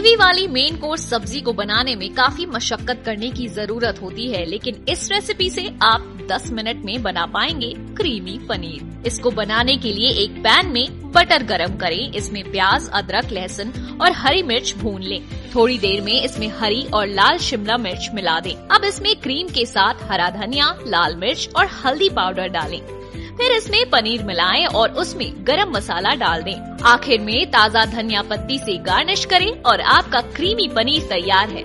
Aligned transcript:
Gravy 0.00 0.16
वाली 0.16 0.46
main 0.48 0.76
course 0.76 1.08
सब्ज़ी 1.10 1.40
को 1.40 1.52
बनाने 1.52 1.94
में 1.94 2.08
काफ़ी 2.14 2.46
मशक्कत 2.46 3.02
करने 3.06 3.30
की 3.30 3.48
ज़रूरत 3.48 3.98
होती 4.02 4.30
है, 4.30 4.44
लेकिन 4.44 4.84
इस 4.88 5.10
रेसिपी 5.12 5.50
से 5.50 5.66
आप 5.82 6.28
10 6.30 6.50
मिनट 6.52 6.84
में 6.84 7.02
बना 7.02 7.26
पाएँगे 7.26 7.72
क्रीमी 7.96 8.38
पनीर। 8.48 9.02
इसको 9.06 9.30
बनाने 9.30 9.76
के 9.76 9.92
लिए 9.92 10.10
एक 10.10 10.38
पैन 10.38 10.66
में 10.66 11.12
बटर 11.12 11.42
गरम 11.42 11.76
करें। 11.76 12.12
इसमें 12.12 12.42
प्याज, 12.50 12.88
अदरक, 12.88 13.32
लहसुन 13.32 13.98
और 14.00 14.12
हरी 14.12 14.42
मिर्च 14.42 14.74
भून 14.78 15.02
लें। 15.02 15.20
थोड़ी 15.54 15.78
देर 15.78 16.00
में 16.00 16.22
इसमें 16.22 16.48
हरी 16.48 16.82
और 16.94 17.06
लाल 17.06 17.38
शिमला 17.38 17.76
मिर्च 17.76 18.08
मिला 18.14 18.38
दें। 18.40 18.54
अब 18.68 18.84
इसमें 18.84 19.14
क्रीम 19.16 19.48
के 19.48 19.66
साथ 19.66 19.94
हरा 20.02 20.30
धनिया, 20.30 20.74
लाल 20.86 21.16
मिर्च 21.16 21.48
और 21.56 21.66
हल्दी 21.66 22.08
पाउडर 22.08 22.48
डालें। 22.48 22.99
फिर 23.40 23.52
इसमें 23.52 23.90
पनीर 23.90 24.22
मिलाएँ 24.22 24.64
और 24.66 24.90
उसमें 24.92 25.32
गरम 25.46 25.70
मसाला 25.70 26.14
डाल 26.14 26.42
दें। 26.42 26.84
आखिर 26.86 27.20
में 27.20 27.46
ताज़ा 27.46 27.84
धनिया 27.84 28.22
पत्ती 28.22 28.58
से 28.58 28.76
गार्निश 28.84 29.24
करें 29.24 29.50
और 29.62 29.80
आपका 29.80 30.20
क्रीमी 30.36 30.68
पनीर 30.68 31.06
तैयार 31.08 31.48
है। 31.48 31.62